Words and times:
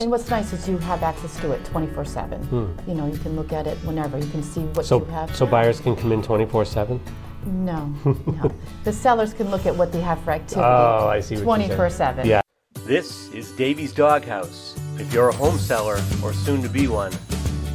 And 0.00 0.12
what's 0.12 0.30
nice 0.30 0.52
is 0.52 0.68
you 0.68 0.78
have 0.78 1.02
access 1.02 1.36
to 1.40 1.50
it 1.50 1.64
24 1.64 2.04
7. 2.04 2.40
Hmm. 2.44 2.88
You 2.88 2.94
know, 2.94 3.08
you 3.08 3.18
can 3.18 3.34
look 3.34 3.52
at 3.52 3.66
it 3.66 3.76
whenever. 3.78 4.16
You 4.16 4.30
can 4.30 4.44
see 4.44 4.60
what 4.60 4.86
So, 4.86 5.00
you 5.00 5.04
have. 5.06 5.34
so 5.34 5.44
buyers 5.44 5.80
can 5.80 5.96
come 5.96 6.12
in 6.12 6.22
24 6.22 6.64
7? 6.66 7.00
no, 7.46 7.86
no. 8.04 8.52
The 8.84 8.92
sellers 8.92 9.34
can 9.34 9.50
look 9.50 9.66
at 9.66 9.74
what 9.74 9.90
they 9.90 10.00
have 10.00 10.20
for 10.22 10.30
activity 10.30 10.60
Oh, 10.64 11.08
I 11.08 11.18
see 11.18 11.34
what 11.34 11.58
you're 11.58 11.66
saying. 11.66 11.68
24 11.70 11.90
7. 11.90 12.26
Yeah. 12.28 12.40
This 12.84 13.28
is 13.32 13.50
Davey's 13.50 13.92
Doghouse. 13.92 14.78
If 15.00 15.12
you're 15.12 15.30
a 15.30 15.34
home 15.34 15.58
seller 15.58 16.00
or 16.22 16.32
soon 16.32 16.62
to 16.62 16.68
be 16.68 16.86
one, 16.86 17.12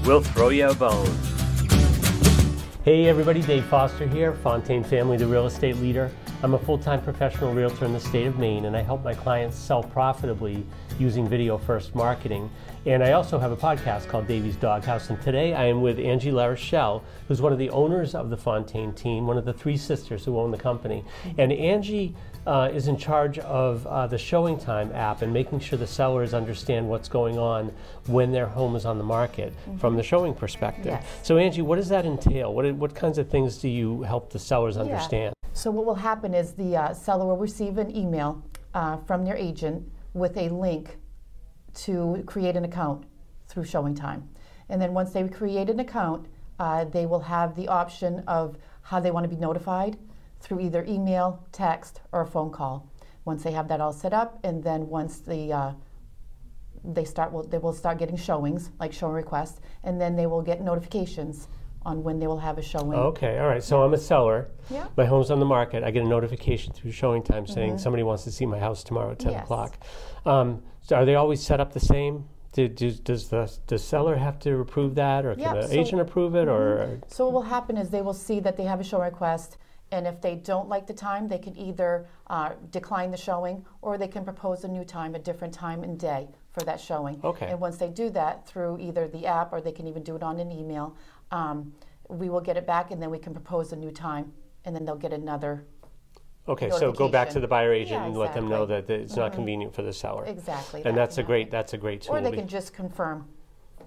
we'll 0.06 0.22
throw 0.24 0.48
you 0.48 0.70
a 0.70 0.74
bone. 0.74 1.14
Hey 2.86 3.10
everybody, 3.10 3.42
Dave 3.42 3.66
Foster 3.66 4.08
here, 4.08 4.32
Fontaine 4.36 4.86
Family, 4.86 5.18
the 5.18 5.28
real 5.28 5.46
estate 5.48 5.76
leader. 5.76 6.10
I'm 6.44 6.56
a 6.56 6.60
full 6.60 6.78
time 6.78 7.02
professional 7.02 7.54
realtor 7.54 7.86
in 7.86 7.94
the 7.94 8.02
state 8.02 8.28
of 8.28 8.38
Maine 8.38 8.66
and 8.66 8.76
I 8.76 8.82
help 8.82 9.02
my 9.02 9.14
clients 9.14 9.58
sell 9.58 9.82
profitably 9.82 10.66
using 11.00 11.26
video 11.26 11.58
first 11.58 11.96
marketing. 11.96 12.52
And 12.86 13.02
I 13.02 13.14
also 13.14 13.40
have 13.40 13.54
a 13.54 13.56
podcast 13.56 14.10
called 14.10 14.28
Davey's 14.28 14.58
Doghouse. 14.58 15.10
And 15.10 15.22
today 15.22 15.54
I 15.54 15.64
am 15.64 15.82
with 15.82 16.00
Angie 16.00 16.32
LaRochelle, 16.32 17.02
who's 17.30 17.42
one 17.42 17.54
of 17.54 17.60
the 17.60 17.70
owners 17.70 18.14
of 18.14 18.30
the 18.30 18.36
Fontaine 18.36 18.92
team, 18.92 19.26
one 19.26 19.38
of 19.38 19.46
the 19.46 19.54
three 19.54 19.78
sisters 19.78 20.26
who 20.26 20.38
own 20.38 20.52
the 20.52 20.58
company. 20.58 21.06
And 21.38 21.54
Angie 21.54 22.14
uh, 22.46 22.70
is 22.74 22.90
in 22.90 22.98
charge 22.98 23.40
of 23.40 23.88
uh, 23.88 24.08
the 24.08 24.18
ShowingTime 24.18 24.94
app 24.94 25.22
and 25.22 25.32
making 25.32 25.62
sure 25.62 25.80
the 25.80 25.88
sellers 25.88 26.34
understand 26.34 26.90
what's 26.90 27.08
going 27.08 27.38
on 27.38 27.72
when 28.08 28.34
their 28.34 28.48
home 28.48 28.76
is 28.76 28.86
on 28.86 28.98
the 28.98 29.04
market 29.06 29.54
from 29.80 29.96
the 29.96 30.04
showing 30.04 30.34
perspective. 30.34 30.88
Yes. 30.88 31.06
So, 31.24 31.38
Angie, 31.38 31.62
what 31.62 31.78
does 31.78 31.88
that 31.88 32.06
entail? 32.06 32.54
What, 32.54 32.70
what 32.76 32.94
kinds 32.94 33.18
of 33.18 33.30
things 33.30 33.60
do 33.60 33.70
you 33.70 34.02
help 34.02 34.30
the 34.34 34.40
sellers 34.40 34.76
understand? 34.76 35.33
So, 35.56 35.70
what 35.70 35.86
will 35.86 35.96
happen 35.96 36.34
is 36.34 36.54
the 36.54 36.76
uh, 36.76 36.94
seller 36.96 37.28
will 37.28 37.38
receive 37.38 37.78
an 37.78 37.96
email 37.96 38.44
uh, 38.74 38.98
from 38.98 39.24
their 39.24 39.36
agent 39.36 39.88
with 40.16 40.36
a 40.36 40.50
link 40.50 40.98
to 41.76 42.24
create 42.26 42.56
an 42.56 42.66
account 42.66 43.06
through 43.48 43.64
ShowingTime. 43.64 44.24
And 44.70 44.82
then 44.82 44.94
once 44.96 45.12
they 45.12 45.28
create 45.28 45.70
an 45.70 45.80
account, 45.80 46.26
uh, 46.60 46.86
they 46.86 47.06
will 47.06 47.20
have 47.20 47.56
the 47.56 47.68
option 47.68 48.24
of 48.28 48.58
how 48.82 49.00
they 49.00 49.12
want 49.12 49.26
to 49.26 49.30
be 49.30 49.40
notified 49.40 49.98
through 50.40 50.60
either 50.60 50.84
email, 50.86 51.46
text, 51.52 52.02
or 52.12 52.22
a 52.22 52.28
phone 52.28 52.50
call. 52.50 52.90
Once 53.24 53.44
they 53.44 53.52
have 53.52 53.68
that 53.68 53.80
all 53.80 53.94
set 53.94 54.12
up, 54.12 54.40
and 54.44 54.64
then 54.64 54.88
once 54.90 55.20
the 55.20 55.54
uh, 55.54 55.72
they 56.84 57.06
start, 57.06 57.52
they 57.52 57.60
will 57.60 57.74
start 57.74 58.00
getting 58.00 58.18
showings, 58.18 58.72
like 58.80 58.92
showing 58.92 59.14
requests, 59.14 59.62
and 59.84 60.02
then 60.02 60.16
they 60.16 60.26
will 60.26 60.42
get 60.42 60.62
notifications 60.62 61.48
on 61.86 62.04
when 62.04 62.20
they 62.20 62.28
will 62.28 62.40
have 62.40 62.58
a 62.58 62.62
showing. 62.62 62.94
Okay, 62.94 63.40
all 63.40 63.48
right. 63.48 63.64
So 63.64 63.82
I'm 63.84 63.94
a 63.94 63.98
seller. 63.98 64.50
Yeah. 64.70 64.88
My 64.98 65.06
home's 65.06 65.32
on 65.32 65.40
the 65.40 65.46
market. 65.46 65.84
I 65.84 65.92
get 65.92 66.04
a 66.04 66.08
notification 66.08 66.74
through 66.74 66.92
ShowingTime 66.92 67.50
saying 67.50 67.78
somebody 67.78 68.04
wants 68.04 68.24
to 68.24 68.32
see 68.32 68.46
my 68.46 68.60
house 68.60 68.84
tomorrow 68.84 69.12
at 69.12 69.20
10 69.20 69.28
Mm-hmm. 69.28 69.36
Yes. 69.38 69.44
o'clock. 69.44 69.78
Um, 70.26 70.64
so 70.82 70.96
are 70.96 71.06
they 71.06 71.16
always 71.16 71.42
set 71.42 71.60
up 71.60 71.74
the 71.74 71.80
same? 71.80 72.26
Do, 72.54 72.68
do, 72.68 72.92
does 72.92 73.30
the, 73.30 73.52
the 73.68 73.80
seller 73.80 74.16
have 74.16 74.38
to 74.40 74.60
approve 74.60 74.96
that, 74.96 75.26
or 75.26 75.34
can 75.34 75.42
Yep, 75.42 75.54
the 75.56 75.62
so- 75.64 75.68
Mm-hmm. 75.70 75.80
agent 75.80 76.02
approve 76.02 76.36
it, 76.36 76.48
or 76.48 77.00
So 77.08 77.26
what 77.26 77.34
will 77.34 77.42
happen 77.42 77.78
is 77.78 77.90
they 77.90 78.02
will 78.02 78.14
see 78.14 78.40
that 78.42 78.58
they 78.58 78.64
have 78.64 78.80
a 78.80 78.84
show 78.84 79.02
request, 79.02 79.58
and 79.92 80.06
if 80.08 80.22
they 80.22 80.36
don't 80.36 80.70
like 80.70 80.86
the 80.88 80.94
time, 80.94 81.28
they 81.28 81.38
can 81.40 81.58
either 81.58 82.08
uh, 82.28 82.52
decline 82.72 83.12
the 83.12 83.18
showing 83.18 83.66
or 83.82 83.98
they 83.98 84.08
can 84.08 84.24
propose 84.24 84.64
a 84.64 84.68
new 84.68 84.84
time, 84.86 85.14
a 85.16 85.20
different 85.20 85.54
time 85.54 85.84
and 85.84 86.00
day 86.00 86.28
for 86.52 86.62
that 86.62 86.80
showing. 86.80 87.20
Okay. 87.24 87.48
And 87.48 87.60
once 87.60 87.78
they 87.78 87.90
do 87.90 88.10
that 88.12 88.48
through 88.48 88.80
either 88.80 89.08
the 89.08 89.26
app 89.26 89.52
or 89.54 89.60
they 89.62 89.72
can 89.72 89.88
even 89.88 90.04
do 90.04 90.16
it 90.16 90.24
on 90.24 90.40
an 90.40 90.52
email, 90.52 90.96
um, 91.34 91.74
we 92.10 92.30
will 92.30 92.42
get 92.42 92.56
it 92.56 92.66
back 92.68 92.92
and 92.92 93.02
then 93.02 93.10
we 93.10 93.18
can 93.20 93.34
propose 93.34 93.74
a 93.74 93.76
new 93.76 93.92
time, 93.92 94.32
and 94.66 94.76
then 94.76 94.86
they'll 94.86 94.96
get 94.96 95.12
another. 95.14 95.66
okay? 96.48 96.70
So 96.70 96.92
go 96.92 97.10
back 97.10 97.30
to 97.32 97.40
the 97.40 97.48
buyer 97.48 97.74
agent 97.74 98.02
Yeah, 98.02 98.06
and 98.08 98.16
let 98.18 98.34
them 98.34 98.48
know 98.48 98.66
that, 98.68 98.88
that 98.88 99.00
it's 99.00 99.16
not 99.16 99.34
convenient 99.34 99.74
for 99.74 99.82
the 99.82 99.94
seller. 99.94 100.26
Exactly. 100.26 100.82
And 100.86 100.96
that 100.96 101.02
that's 101.02 101.18
a 101.18 101.22
can 101.22 101.28
great 101.28 101.40
happen. 101.48 101.52
that's 101.52 101.74
a 101.74 101.78
great 101.78 102.02
tool. 102.02 102.16
Or 102.16 102.22
they 102.22 102.32
be- 102.32 102.38
can 102.38 102.48
just 102.48 102.74
confirm 102.74 103.28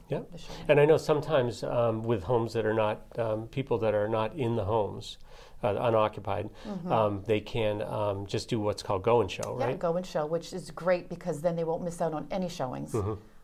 Yeah. 0.08 0.20
the 0.33 0.39
showing. 0.39 0.58
And 0.69 0.80
I 0.80 0.84
know 0.86 0.97
sometimes 0.97 1.62
um, 1.62 2.02
with 2.02 2.24
homes 2.24 2.52
that 2.55 2.67
are 2.67 2.74
not, 2.74 3.02
um, 3.19 3.47
people 3.48 3.78
that 3.78 3.94
are 3.94 4.08
not 4.08 4.34
in 4.34 4.56
the 4.56 4.64
homes, 4.64 5.19
uh, 5.62 5.74
unoccupied, 5.80 6.51
um, 6.89 7.23
they 7.27 7.40
can 7.40 7.80
um, 7.83 8.27
just 8.27 8.48
do 8.48 8.58
what's 8.61 8.83
called 8.83 9.02
go 9.02 9.20
and 9.20 9.30
show, 9.30 9.42
Mm-hmm. 9.45 9.61
Yeah, 9.61 9.67
right? 9.67 9.79
go 9.79 9.96
and 9.96 10.05
show, 10.06 10.27
which 10.27 10.52
is 10.52 10.70
great 10.70 11.08
because 11.08 11.40
then 11.42 11.55
they 11.56 11.64
won't 11.64 11.83
miss 11.85 12.01
out 12.01 12.12
on 12.14 12.27
any 12.30 12.48
showings. 12.48 12.92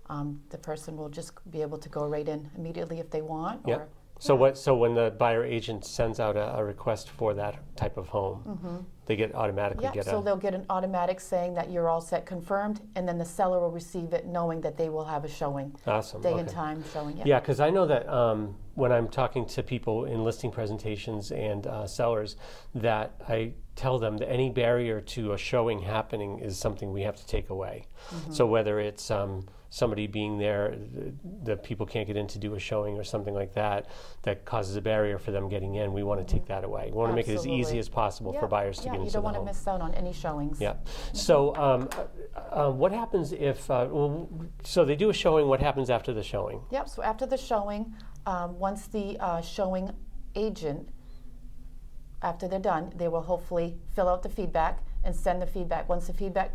Mm-hmm. 0.08 0.12
Um, 0.12 0.40
the 0.50 0.58
person 0.58 0.96
will 0.96 1.08
just 1.08 1.32
be 1.50 1.62
able 1.62 1.78
to 1.78 1.88
go 1.88 2.06
right 2.06 2.28
in 2.28 2.50
immediately 2.56 3.00
if 3.00 3.10
they 3.10 3.22
want. 3.22 3.60
Yeah. 3.66 3.76
Or, 3.76 3.88
So 4.18 4.36
what? 4.36 4.56
So 4.56 4.76
when 4.76 4.94
the 4.94 5.10
buyer 5.18 5.44
agent 5.44 5.84
sends 5.84 6.20
out 6.20 6.36
a, 6.36 6.56
a 6.56 6.64
request 6.64 7.10
for 7.10 7.34
that 7.34 7.56
type 7.76 7.96
of 7.96 8.08
home, 8.08 8.86
they 9.06 9.16
get 9.16 9.34
automatically 9.34 9.84
yeah, 9.84 9.92
get 9.92 10.04
so 10.04 10.20
a. 10.20 10.22
they'll 10.22 10.36
get 10.36 10.54
an 10.54 10.64
automatic 10.70 11.18
saying 11.18 11.54
that 11.54 11.70
you're 11.72 11.88
all 11.88 12.00
set, 12.00 12.24
confirmed, 12.24 12.80
and 12.94 13.08
then 13.08 13.18
the 13.18 13.24
seller 13.24 13.58
will 13.58 13.72
receive 13.72 14.12
it 14.12 14.26
knowing 14.26 14.60
that 14.60 14.76
they 14.76 14.88
will 14.88 15.04
have 15.04 15.24
a 15.24 15.28
showing, 15.28 15.74
Awesome. 15.86 16.22
day 16.22 16.30
okay. 16.30 16.40
and 16.40 16.48
time 16.48 16.84
showing. 16.92 17.16
Yeah. 17.16 17.24
Yeah, 17.26 17.40
because 17.40 17.58
I 17.58 17.70
know 17.70 17.84
that 17.86 18.08
um, 18.08 18.54
when 18.74 18.92
I'm 18.92 19.08
talking 19.08 19.44
to 19.46 19.62
people 19.62 20.04
in 20.04 20.22
listing 20.22 20.52
presentations 20.52 21.32
and 21.32 21.66
uh, 21.66 21.86
sellers, 21.88 22.36
that 22.76 23.14
I 23.28 23.54
tell 23.74 23.98
them 23.98 24.18
that 24.18 24.28
any 24.30 24.50
barrier 24.50 25.00
to 25.00 25.32
a 25.32 25.38
showing 25.38 25.80
happening 25.80 26.38
is 26.38 26.58
something 26.58 26.92
we 26.92 27.02
have 27.02 27.16
to 27.16 27.26
take 27.26 27.50
away. 27.50 27.86
Mm-hmm. 28.10 28.32
So 28.32 28.46
whether 28.46 28.78
it's 28.80 29.10
um, 29.10 29.46
somebody 29.70 30.06
being 30.06 30.36
there, 30.38 30.76
th- 30.94 31.14
the 31.44 31.56
people 31.56 31.86
can't 31.86 32.06
get 32.06 32.16
in 32.16 32.26
to 32.26 32.38
do 32.38 32.54
a 32.54 32.58
showing 32.58 32.98
or 32.98 33.04
something 33.04 33.32
like 33.34 33.54
that, 33.54 33.86
that 34.22 34.44
causes 34.44 34.76
a 34.76 34.82
barrier 34.82 35.18
for 35.18 35.30
them 35.30 35.48
getting 35.48 35.76
in, 35.76 35.94
we 35.94 36.02
want 36.02 36.26
to 36.26 36.30
take 36.30 36.46
that 36.46 36.64
away. 36.64 36.90
We 36.92 36.98
want 36.98 37.10
to 37.12 37.16
make 37.16 37.28
it 37.28 37.34
as 37.34 37.46
easy 37.46 37.78
as 37.78 37.88
possible 37.88 38.34
Yeah, 38.34 38.40
for 38.40 38.46
buyers 38.46 38.78
to 38.80 38.86
yeah, 38.86 38.96
get 38.96 39.04
you 39.06 39.10
don't 39.10 39.22
want 39.22 39.36
to 39.36 39.44
miss 39.44 39.66
out 39.66 39.80
on 39.80 39.94
any 39.94 40.12
showings. 40.12 40.60
Yeah. 40.60 40.74
So, 41.14 41.56
um, 41.56 41.88
uh, 42.36 42.66
uh, 42.66 42.70
what 42.70 42.92
happens 42.92 43.32
if? 43.32 43.70
Uh, 43.70 43.88
well, 43.90 44.28
so 44.62 44.84
they 44.84 44.96
do 44.96 45.08
a 45.08 45.14
showing. 45.14 45.46
What 45.46 45.60
happens 45.60 45.88
after 45.88 46.12
the 46.12 46.22
showing? 46.22 46.60
Yep. 46.70 46.88
So 46.90 47.02
after 47.02 47.24
the 47.24 47.38
showing, 47.38 47.94
um, 48.26 48.58
once 48.58 48.86
the 48.88 49.16
uh, 49.18 49.40
showing 49.40 49.90
agent, 50.34 50.90
after 52.22 52.46
they're 52.48 52.58
done, 52.60 52.92
they 52.96 53.08
will 53.08 53.22
hopefully 53.22 53.76
fill 53.94 54.08
out 54.08 54.22
the 54.22 54.28
feedback 54.28 54.78
and 55.04 55.14
send 55.14 55.42
the 55.42 55.46
feedback. 55.46 55.88
Once 55.88 56.06
the 56.06 56.12
feedback 56.12 56.52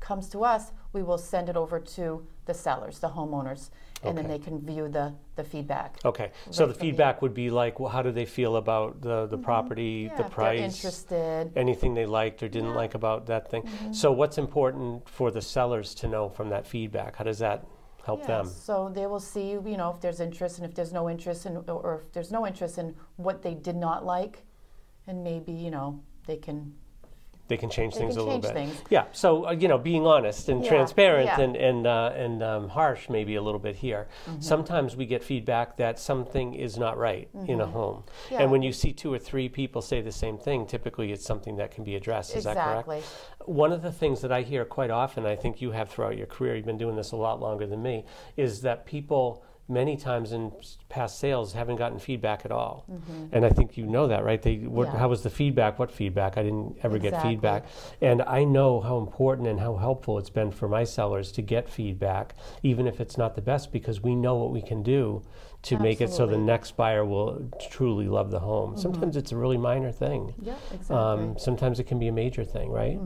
comes 0.00 0.28
to 0.28 0.44
us, 0.44 0.72
we 0.92 1.02
will 1.02 1.18
send 1.18 1.48
it 1.48 1.56
over 1.56 1.80
to 1.80 2.24
the 2.46 2.54
sellers, 2.54 2.98
the 3.00 3.08
homeowners, 3.08 3.70
and 4.04 4.16
then 4.16 4.26
Okay. 4.26 4.38
they 4.38 4.44
can 4.44 4.60
view 4.60 4.88
the, 4.88 5.12
the 5.34 5.42
feedback. 5.42 5.96
Okay, 6.04 6.30
so 6.50 6.64
Right 6.64 6.68
the 6.68 6.74
from 6.74 6.78
the- 6.78 6.78
feedback 6.78 7.20
would 7.20 7.34
be 7.34 7.50
like, 7.50 7.80
well, 7.80 7.88
how 7.88 8.00
do 8.02 8.12
they 8.12 8.24
feel 8.26 8.56
about 8.56 9.00
the, 9.00 9.26
the 9.26 9.38
property, 9.38 10.04
Mm-hmm. 10.04 10.12
Yeah, 10.12 10.16
the 10.16 10.22
if 10.22 10.28
they're 10.28 10.34
price, 10.34 10.60
interested. 10.76 11.52
anything 11.56 11.94
they 11.94 12.06
liked 12.06 12.42
or 12.42 12.48
didn't 12.48 12.74
like 12.74 12.94
about 12.94 13.26
that 13.26 13.50
thing? 13.50 13.64
So, 13.92 14.12
what's 14.12 14.38
important 14.38 15.08
for 15.08 15.30
the 15.32 15.42
sellers 15.42 15.94
to 15.96 16.06
know 16.06 16.28
from 16.28 16.48
that 16.50 16.66
feedback? 16.66 17.16
How 17.16 17.24
does 17.24 17.40
that 17.40 17.66
help 18.04 18.20
Yeah, 18.20 18.26
them? 18.38 18.46
So 18.46 18.90
they 18.94 19.06
will 19.06 19.20
see, 19.20 19.50
you 19.50 19.76
know, 19.76 19.90
if 19.94 20.00
there's 20.00 20.20
interest 20.20 20.58
and 20.58 20.66
if 20.66 20.74
there's 20.76 20.92
no 20.92 21.10
interest 21.10 21.44
in, 21.44 21.56
or- 21.56 21.64
or 21.86 21.94
if 21.96 22.12
there's 22.12 22.30
no 22.30 22.46
interest 22.46 22.78
in 22.78 22.94
what 23.16 23.42
they 23.42 23.54
did 23.54 23.76
not 23.76 24.06
like, 24.06 24.44
and 25.08 25.24
maybe, 25.24 25.52
you 25.52 25.70
know, 25.70 26.00
they 26.26 26.36
can 26.36 26.74
They 27.48 27.56
can 27.56 27.70
change 27.70 27.94
They 27.94 28.00
things 28.00 28.14
can 28.14 28.20
a 28.20 28.24
little 28.24 28.40
bit. 28.40 28.52
things. 28.52 28.82
Yeah. 28.90 29.04
So 29.12 29.46
uh, 29.48 29.52
you 29.52 29.68
know, 29.68 29.78
being 29.78 30.06
honest 30.06 30.50
and 30.50 30.62
Yeah, 30.62 30.68
transparent 30.68 31.26
yeah. 31.28 31.40
and 31.40 31.56
and 31.56 31.86
uh, 31.86 32.12
and 32.24 32.42
um, 32.42 32.68
harsh 32.68 33.08
maybe 33.08 33.36
a 33.36 33.42
little 33.42 33.58
bit 33.68 33.76
here. 33.76 34.06
Mm-hmm. 34.26 34.40
Sometimes 34.42 34.96
we 34.96 35.06
get 35.06 35.24
feedback 35.24 35.76
that 35.78 35.98
something 35.98 36.52
is 36.54 36.76
not 36.76 36.98
right 36.98 37.26
in 37.46 37.60
a 37.62 37.66
home, 37.66 38.02
Mm-hmm. 38.02 38.34
Yeah. 38.34 38.42
and 38.42 38.50
when 38.52 38.62
you 38.62 38.72
see 38.72 38.92
two 38.92 39.10
or 39.16 39.18
three 39.18 39.48
people 39.48 39.80
say 39.80 40.02
the 40.02 40.12
same 40.12 40.36
thing, 40.36 40.66
typically 40.66 41.10
it's 41.14 41.24
something 41.24 41.56
that 41.56 41.70
can 41.74 41.84
be 41.84 41.96
addressed. 41.96 42.36
Is 42.36 42.44
that 42.44 42.56
correct? 42.56 42.86
exactly. 42.88 43.00
One 43.46 43.72
of 43.72 43.80
the 43.80 43.92
things 43.92 44.20
that 44.20 44.30
I 44.38 44.42
hear 44.42 44.66
quite 44.66 44.90
often, 44.90 45.24
I 45.24 45.34
think 45.42 45.62
you 45.62 45.70
have 45.70 45.88
throughout 45.88 46.18
your 46.18 46.26
career, 46.26 46.54
you've 46.54 46.66
been 46.72 46.76
doing 46.84 46.96
this 46.96 47.12
a 47.12 47.16
lot 47.16 47.40
longer 47.40 47.66
than 47.66 47.80
me, 47.82 48.04
is 48.36 48.60
that 48.60 48.84
people 48.84 49.42
many 49.68 49.96
times 49.96 50.32
in 50.32 50.52
past 50.88 51.18
sales 51.18 51.52
haven't 51.52 51.76
gotten 51.76 51.98
feedback 51.98 52.44
at 52.44 52.50
all. 52.50 52.86
And 53.32 53.44
I 53.44 53.50
think 53.50 53.76
you 53.76 53.86
know 53.86 54.06
that, 54.08 54.24
right? 54.24 54.40
They, 54.40 54.56
what, 54.56 54.88
Mm-hmm. 54.88 54.94
Yeah. 54.94 55.00
How 55.00 55.08
was 55.08 55.22
the 55.22 55.30
feedback? 55.30 55.78
What 55.78 55.90
feedback? 55.90 56.38
I 56.38 56.42
didn't 56.42 56.78
ever 56.82 56.98
get 56.98 57.20
feedback. 57.22 57.66
And 58.00 58.22
I 58.22 58.44
know 58.44 58.80
how 58.80 58.98
important 58.98 59.46
and 59.48 59.60
how 59.60 59.76
helpful 59.76 60.18
it's 60.18 60.30
been 60.30 60.50
for 60.50 60.68
my 60.68 60.84
sellers 60.84 61.30
to 61.32 61.42
get 61.42 61.68
feedback, 61.68 62.34
even 62.62 62.86
if 62.86 63.00
it's 63.00 63.18
not 63.18 63.34
the 63.34 63.42
best, 63.42 63.70
because 63.72 64.00
we 64.02 64.14
know 64.14 64.34
what 64.36 64.50
we 64.50 64.62
can 64.62 64.82
do 64.82 65.22
to 65.60 65.78
make 65.78 66.00
it 66.00 66.08
so 66.10 66.24
the 66.26 66.36
Mm-hmm. 66.36 66.46
next 66.46 66.76
buyer 66.76 67.04
will 67.04 67.50
truly 67.68 68.06
love 68.06 68.30
the 68.30 68.38
home. 68.38 68.76
Sometimes 68.76 69.16
it's 69.16 69.32
a 69.32 69.36
really 69.36 69.56
minor 69.56 69.90
thing. 69.90 70.32
Yeah, 70.40 70.54
exactly. 70.72 70.96
Um, 70.96 71.38
sometimes 71.38 71.80
it 71.80 71.84
can 71.88 71.98
be 71.98 72.06
a 72.08 72.12
major 72.12 72.44
thing, 72.44 72.70
right? 72.70 72.98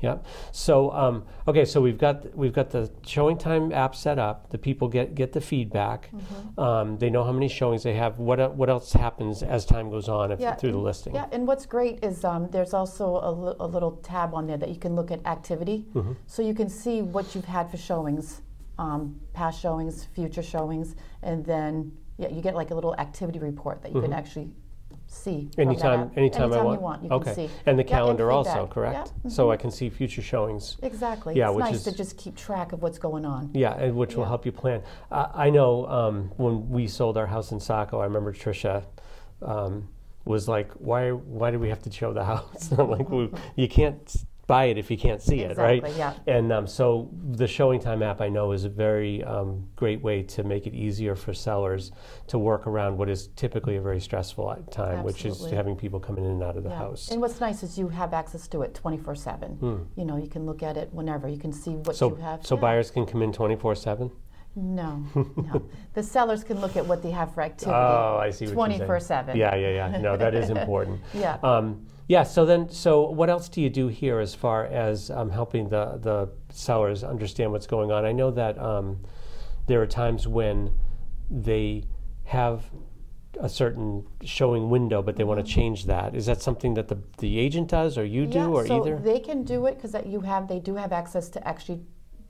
Yeah. 0.00 0.18
So 0.52 0.90
um, 0.92 1.24
okay, 1.48 1.64
so 1.64 1.80
we've 1.80 1.96
got 1.96 2.36
we've 2.36 2.52
got 2.52 2.68
the 2.70 2.90
ShowingTime 3.02 3.72
app 3.72 3.94
set 3.94 4.18
up. 4.18 4.50
The 4.50 4.58
people 4.58 4.88
get 4.88 5.14
get 5.14 5.32
the 5.32 5.40
feedback. 5.40 6.10
Um, 6.58 6.98
they 6.98 7.08
know 7.08 7.24
how 7.24 7.32
many 7.32 7.48
showings 7.48 7.82
they 7.82 7.94
have. 7.94 8.18
What 8.18 8.54
what 8.54 8.68
else 8.68 8.92
happens 8.92 9.42
as 9.42 9.64
time 9.64 9.90
goes 9.90 10.08
on 10.08 10.32
if, 10.32 10.58
through 10.60 10.72
the 10.72 10.78
listing? 10.78 11.14
Yeah, 11.14 11.26
and 11.32 11.46
what's 11.46 11.64
great 11.64 12.04
is 12.04 12.24
um, 12.24 12.50
there's 12.50 12.74
also 12.74 13.20
a, 13.22 13.32
li- 13.32 13.56
a 13.58 13.66
little 13.66 13.92
tab 14.02 14.34
on 14.34 14.46
there 14.46 14.58
that 14.58 14.68
you 14.68 14.76
can 14.76 14.94
look 14.94 15.10
at 15.10 15.24
activity. 15.26 15.86
Mm-hmm. 15.94 16.12
So 16.26 16.42
you 16.42 16.54
can 16.54 16.68
see 16.68 17.00
what 17.00 17.34
you've 17.34 17.46
had 17.46 17.70
for 17.70 17.78
showings, 17.78 18.42
um, 18.78 19.18
past 19.32 19.60
showings, 19.60 20.04
future 20.04 20.42
showings, 20.42 20.96
and 21.22 21.44
then 21.44 21.92
yeah, 22.18 22.28
you 22.28 22.40
get 22.40 22.54
like 22.54 22.70
a 22.70 22.74
little 22.74 22.94
activity 22.96 23.38
report 23.38 23.82
that 23.82 23.90
you 23.90 23.96
Mm-hmm. 23.96 24.04
can 24.04 24.12
actually 24.12 24.50
see. 25.08 25.50
that 25.56 25.62
Anytime, 25.62 26.10
anytime, 26.16 26.52
I 26.52 26.56
you 26.58 26.64
want. 26.64 26.80
want, 26.82 27.02
you 27.04 27.10
okay. 27.10 27.24
can 27.24 27.34
see. 27.34 27.50
And 27.66 27.78
the 27.78 27.82
Yeah, 27.84 27.88
calendar 27.90 28.32
also, 28.32 28.66
correct? 28.66 29.12
Yeah, 29.24 29.30
So 29.30 29.46
mhm. 29.48 29.52
I 29.52 29.56
can 29.56 29.70
see 29.70 29.88
future 29.88 30.22
showings. 30.22 30.76
Exactly. 30.82 31.36
Yeah, 31.36 31.48
it's 31.48 31.56
which 31.56 31.64
nice 31.66 31.74
is- 31.76 31.84
to 31.84 31.92
just 31.92 32.16
keep 32.16 32.36
track 32.36 32.72
of 32.72 32.82
what's 32.82 32.98
going 32.98 33.24
on. 33.24 33.50
Yeah, 33.54 33.74
and 33.76 33.94
which 33.96 34.16
will 34.16 34.24
help 34.24 34.44
you 34.46 34.52
plan. 34.52 34.82
Uh, 35.12 35.28
I 35.32 35.50
know 35.50 35.86
um, 35.86 36.30
when 36.36 36.68
we 36.70 36.86
sold 36.88 37.16
our 37.16 37.26
house 37.26 37.52
in 37.52 37.60
Saco, 37.60 38.00
I 38.00 38.04
remember 38.04 38.32
Trisha 38.32 38.84
um, 39.42 39.88
was 40.24 40.48
like, 40.48 40.72
"Why? 40.72 41.10
Why 41.10 41.50
do 41.52 41.58
we 41.58 41.68
have 41.68 41.82
to 41.82 41.90
show 41.90 42.12
the 42.12 42.24
house? 42.32 42.72
like, 42.76 43.08
we, 43.10 43.30
you 43.54 43.68
can't 43.68 44.16
buy 44.46 44.66
it 44.66 44.78
if 44.78 44.90
you 44.90 44.96
can't 44.96 45.20
see 45.22 45.40
it, 45.40 45.56
right?" 45.56 45.82
Yeah. 45.96 46.14
And 46.26 46.52
um, 46.52 46.66
so 46.66 47.10
the 47.32 47.44
ShowingTime 47.46 48.02
app 48.04 48.20
I 48.20 48.28
know 48.28 48.52
is 48.52 48.64
a 48.64 48.68
very 48.68 49.22
um, 49.24 49.66
great 49.76 50.00
way 50.02 50.22
to 50.22 50.42
make 50.44 50.66
it 50.66 50.74
easier 50.74 51.14
for 51.14 51.32
sellers 51.34 51.92
to 52.28 52.38
work 52.38 52.66
around 52.66 52.96
what 52.96 53.08
is 53.08 53.28
typically 53.36 53.76
a 53.76 53.80
very 53.80 54.00
stressful 54.00 54.54
time, 54.70 55.02
which 55.02 55.24
is 55.24 55.44
having 55.50 55.76
people 55.76 55.98
coming 56.00 56.24
in 56.24 56.30
and 56.30 56.42
out 56.42 56.56
of 56.56 56.62
the 56.64 56.70
Yeah. 56.70 56.78
house. 56.78 57.10
And 57.10 57.20
what's 57.20 57.40
nice 57.40 57.62
is 57.62 57.78
you 57.78 57.88
have 57.88 58.12
access 58.14 58.46
to 58.48 58.62
it 58.62 58.74
24 58.74 59.14
7. 59.14 59.86
You 59.96 60.04
know, 60.04 60.16
you 60.16 60.28
can 60.28 60.46
look 60.46 60.62
at 60.62 60.76
it 60.76 60.88
whenever. 60.92 61.28
You 61.28 61.38
can 61.38 61.52
see 61.52 61.72
what 61.76 61.88
Hmm. 61.88 61.92
so, 61.94 62.08
you 62.10 62.16
have. 62.16 62.46
so 62.46 62.54
Yeah. 62.54 62.60
buyers 62.60 62.90
can 62.90 63.06
come 63.06 63.22
in 63.22 63.32
24 63.32 63.74
7? 63.74 64.10
No, 64.58 65.02
no. 65.36 65.62
the 65.92 66.02
sellers 66.02 66.42
can 66.42 66.60
look 66.62 66.76
at 66.78 66.86
what 66.86 67.02
they 67.02 67.10
have 67.10 67.34
for 67.34 67.42
activity. 67.42 67.76
Oh, 67.76 68.16
I 68.22 68.30
see 68.30 68.46
saying. 68.46 68.54
24 68.54 69.00
7. 69.00 69.36
Yeah, 69.36 69.54
yeah, 69.54 69.68
yeah. 69.90 69.98
No, 69.98 70.16
that 70.16 70.34
is 70.34 70.48
important. 70.56 71.00
Yeah. 71.12 71.36
Um, 71.42 71.86
yeah. 72.08 72.22
So 72.22 72.44
then, 72.46 72.68
so 72.70 73.10
what 73.10 73.28
else 73.30 73.48
do 73.48 73.60
you 73.60 73.70
do 73.70 73.88
here 73.88 74.18
as 74.20 74.34
far 74.34 74.64
as 74.66 75.10
um, 75.10 75.30
helping 75.30 75.68
the 75.68 75.98
the 76.00 76.28
sellers 76.50 77.02
understand 77.04 77.52
what's 77.52 77.66
going 77.66 77.90
on? 77.90 78.04
I 78.04 78.12
know 78.12 78.30
that 78.30 78.58
um, 78.58 79.00
there 79.66 79.80
are 79.82 79.86
times 79.86 80.26
when 80.28 80.72
they 81.30 81.84
have 82.24 82.64
a 83.40 83.48
certain 83.48 84.06
showing 84.24 84.70
window, 84.70 85.02
but 85.02 85.16
they 85.16 85.24
want 85.24 85.44
to 85.44 85.52
change 85.52 85.84
that. 85.86 86.14
Is 86.14 86.26
that 86.26 86.40
something 86.40 86.74
that 86.74 86.88
the 86.88 86.98
the 87.18 87.38
agent 87.38 87.68
does, 87.68 87.98
or 87.98 88.04
you 88.04 88.26
do, 88.26 88.38
Mm-hmm. 88.38 88.52
yeah, 88.52 88.58
or 88.58 88.66
so 88.66 88.80
either? 88.86 88.96
they 88.98 89.18
can 89.20 89.42
do 89.44 89.66
it 89.66 89.74
because 89.80 89.94
you 90.06 90.20
have 90.20 90.48
they 90.48 90.60
do 90.60 90.74
have 90.76 90.92
access 90.92 91.28
to 91.30 91.46
actually 91.46 91.80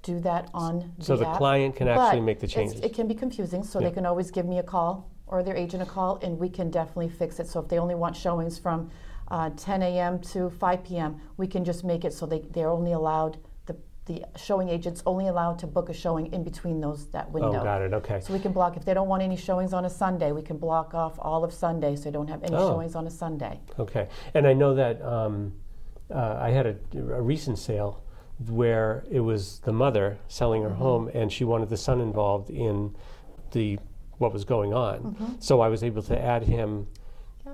do 0.02 0.20
that 0.20 0.48
on 0.54 0.92
the 0.98 1.04
So 1.04 1.16
the 1.16 1.28
app. 1.28 1.36
client 1.36 1.74
can 1.76 1.88
actually 1.88 2.20
But 2.20 2.26
make 2.26 2.40
the 2.40 2.46
changes. 2.46 2.80
It 2.80 2.94
can 2.94 3.08
be 3.08 3.14
confusing, 3.14 3.62
so 3.64 3.80
Yeah. 3.80 3.88
they 3.88 3.94
can 3.94 4.06
always 4.06 4.30
give 4.30 4.46
me 4.46 4.58
a 4.58 4.62
call 4.62 5.10
or 5.26 5.42
their 5.42 5.56
agent 5.56 5.82
a 5.82 5.86
call, 5.86 6.18
and 6.22 6.38
we 6.38 6.48
can 6.48 6.70
definitely 6.70 7.08
fix 7.08 7.40
it. 7.40 7.48
So 7.48 7.60
if 7.60 7.68
they 7.68 7.78
only 7.78 7.96
want 7.96 8.14
showings 8.16 8.58
from 8.58 8.90
uh, 9.28 9.50
10 9.56 9.82
a.m. 9.82 10.18
to 10.20 10.50
5 10.50 10.84
p.m., 10.84 11.20
we 11.36 11.46
can 11.46 11.64
just 11.64 11.84
make 11.84 12.04
it 12.04 12.12
so 12.12 12.26
they, 12.26 12.40
they're 12.50 12.70
only 12.70 12.92
allowed, 12.92 13.38
the, 13.66 13.76
the 14.06 14.22
showing 14.36 14.68
agent's 14.68 15.02
only 15.06 15.26
allowed 15.28 15.58
to 15.60 15.66
book 15.66 15.88
a 15.88 15.92
showing 15.92 16.32
in 16.32 16.44
between 16.44 16.80
those, 16.80 17.06
that 17.08 17.30
window. 17.30 17.60
Oh, 17.60 17.64
got 17.64 17.82
it. 17.82 17.92
Okay. 17.92 18.20
So 18.20 18.32
we 18.32 18.38
can 18.38 18.52
block, 18.52 18.76
if 18.76 18.84
they 18.84 18.94
don't 18.94 19.08
want 19.08 19.22
any 19.22 19.36
showings 19.36 19.72
on 19.72 19.84
a 19.84 19.90
Sunday, 19.90 20.32
we 20.32 20.42
can 20.42 20.58
block 20.58 20.94
off 20.94 21.14
all 21.18 21.42
of 21.44 21.52
Sunday, 21.52 21.96
so 21.96 22.04
they 22.04 22.10
don't 22.12 22.28
have 22.28 22.42
any 22.44 22.54
Oh. 22.56 22.70
showings 22.70 22.94
on 22.94 23.06
a 23.06 23.10
Sunday. 23.10 23.60
Okay, 23.78 24.08
and 24.34 24.46
I 24.46 24.52
know 24.52 24.74
that 24.74 25.02
um, 25.02 25.52
uh, 26.14 26.36
I 26.40 26.50
had 26.50 26.66
a, 26.66 26.76
a 26.94 27.20
recent 27.22 27.58
sale 27.58 28.02
where 28.48 29.04
it 29.10 29.20
was 29.20 29.60
the 29.60 29.72
mother 29.72 30.18
selling 30.28 30.62
Mm-hmm. 30.62 30.70
her 30.70 30.76
home, 30.76 31.10
and 31.14 31.32
she 31.32 31.42
wanted 31.44 31.68
the 31.70 31.76
son 31.76 32.00
involved 32.00 32.50
in 32.50 32.94
the 33.52 33.78
what 34.18 34.32
was 34.32 34.44
going 34.44 34.72
on. 34.72 34.98
Mm-hmm. 35.00 35.24
So 35.40 35.60
I 35.60 35.68
was 35.68 35.82
able 35.84 36.02
to 36.04 36.18
add 36.18 36.42
him 36.44 36.86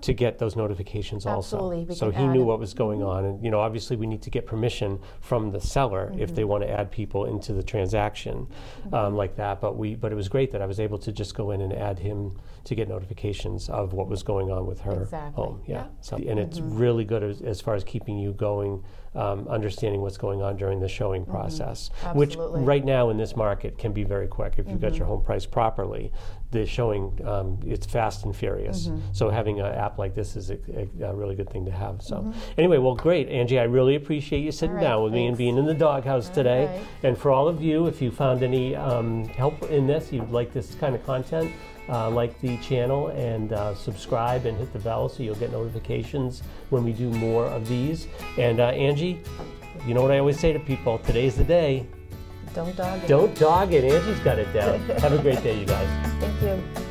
to 0.01 0.13
get 0.13 0.39
those 0.39 0.57
notifications 0.57 1.27
also. 1.27 1.57
Absolutely, 1.57 1.85
we 1.85 1.95
so 1.95 2.11
he 2.11 2.27
knew 2.27 2.45
what 2.45 2.59
was 2.59 2.75
going 2.75 3.03
on, 3.03 3.25
and 3.25 3.45
you 3.45 3.51
know, 3.51 3.61
obviously, 3.61 3.97
we 3.97 4.07
need 4.07 4.23
to 4.23 4.31
get 4.31 4.47
permission 4.47 4.99
from 5.21 5.51
the 5.51 5.61
seller 5.61 6.11
if 6.17 6.23
Mm-hmm. 6.33 6.37
they 6.37 6.45
want 6.45 6.63
to 6.63 6.71
add 6.71 6.91
people 6.91 7.27
into 7.27 7.53
the 7.53 7.63
transaction 7.63 8.47
um, 8.93 9.15
like 9.17 9.37
that. 9.37 9.61
But 9.61 9.77
we, 9.77 9.95
but 9.95 10.13
it 10.13 10.15
was 10.15 10.29
great 10.29 10.51
that 10.53 10.63
I 10.63 10.67
was 10.67 10.81
able 10.81 10.99
to 11.01 11.13
just 11.13 11.35
go 11.35 11.51
in 11.51 11.61
and 11.61 11.73
add 11.73 11.99
him 11.99 12.39
to 12.65 12.75
get 12.75 12.89
notifications 12.89 13.69
of 13.69 13.93
what 13.93 14.09
was 14.09 14.23
going 14.23 14.51
on 14.51 14.67
with 14.67 14.81
her 14.81 15.03
Exactly, 15.03 15.35
home. 15.45 15.61
Yeah. 15.67 15.79
Mm-hmm. 15.83 15.89
So, 16.01 16.17
and 16.17 16.39
it's 16.39 16.61
really 16.61 17.05
good 17.05 17.23
as, 17.23 17.43
as 17.43 17.61
far 17.61 17.75
as 17.75 17.85
keeping 17.85 18.19
you 18.19 18.33
going, 18.33 18.83
um, 19.15 19.47
understanding 19.49 20.01
what's 20.01 20.17
going 20.17 20.41
on 20.43 20.57
during 20.57 20.81
the 20.81 20.89
showing 20.89 21.25
process, 21.27 21.91
which 22.15 22.31
Mm-hmm. 22.31 22.41
Absolutely. 22.41 22.61
Mm-hmm. 22.61 22.69
right 22.69 22.85
now 22.85 23.11
in 23.11 23.17
this 23.19 23.37
market 23.37 23.77
can 23.79 23.93
be 23.93 24.05
very 24.05 24.27
quick 24.27 24.55
if 24.59 24.67
you've 24.69 24.81
got 24.81 24.95
your 24.95 25.07
home 25.07 25.23
price 25.23 25.45
properly. 25.47 26.11
The 26.51 26.67
showing 26.67 27.19
um, 27.27 27.59
it's 27.67 27.87
fast 27.87 28.25
and 28.25 28.37
furious. 28.37 28.89
Mm-hmm. 28.89 28.99
So 29.13 29.31
having 29.31 29.61
an 29.61 29.67
app 29.67 29.99
like 29.99 30.15
this 30.15 30.37
is 30.37 30.51
a, 30.51 30.59
a, 31.01 31.07
a 31.11 31.15
really 31.15 31.35
good 31.35 31.49
thing 31.51 31.65
to 31.67 31.71
have. 31.73 32.03
So 32.03 32.17
Mm-hmm. 32.17 32.33
anyway, 32.59 32.79
well, 32.79 32.95
great, 32.95 33.29
Angie. 33.29 33.59
I 33.59 33.65
really 33.65 33.97
appreciate 33.97 34.41
you 34.41 34.53
sitting 34.53 34.77
All 34.77 34.83
right, 34.83 34.83
down 34.89 35.03
with 35.05 35.13
me 35.15 35.27
and 35.27 35.37
being 35.37 35.57
in 35.57 35.65
the 35.67 35.75
doghouse 35.75 36.29
today. 36.29 36.67
right. 36.67 36.87
And 37.03 37.17
for 37.19 37.31
all 37.31 37.49
of 37.49 37.63
you, 37.63 37.87
if 37.87 38.01
you 38.03 38.11
found 38.11 38.43
any 38.43 38.77
um, 38.77 39.25
help 39.29 39.63
in 39.71 39.87
this, 39.87 40.13
you'd 40.13 40.31
like 40.31 40.53
this 40.53 40.75
kind 40.77 40.95
of 40.95 41.05
content, 41.07 41.51
uh, 41.89 42.11
like 42.11 42.39
the 42.41 42.57
channel 42.59 43.09
and 43.09 43.53
uh, 43.53 43.75
subscribe 43.75 44.47
and 44.47 44.57
hit 44.57 44.73
the 44.73 44.79
bell 44.79 45.09
so 45.09 45.23
you'll 45.23 45.35
get 45.37 45.51
notifications 45.53 46.43
when 46.71 46.85
we 46.85 46.93
do 46.93 47.11
more 47.11 47.47
of 47.47 47.69
these. 47.69 48.07
And 48.39 48.61
uh, 48.61 48.69
Angie, 48.69 49.21
you 49.87 49.95
know 49.95 50.03
what 50.03 50.11
I 50.11 50.19
always 50.19 50.39
say 50.39 50.53
to 50.53 50.59
people 50.59 50.99
today's 50.99 51.37
the 51.37 51.45
day. 51.45 51.87
Don't 52.55 52.77
dog 52.77 53.03
it. 53.03 53.09
Don't 53.09 53.39
dog 53.39 53.73
it. 53.73 53.85
Angie's 53.85 54.21
got 54.21 54.39
it 54.39 54.53
down. 54.53 54.79
Have 55.01 55.13
a 55.13 55.19
great 55.19 55.43
day, 55.43 55.59
you 55.59 55.67
guys. 55.67 56.21
Thank 56.21 56.43
you. 56.43 56.82